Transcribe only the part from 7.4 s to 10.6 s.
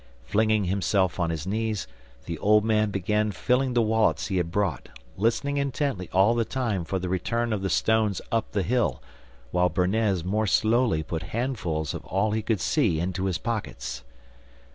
of the stones up the hill, while Bernez more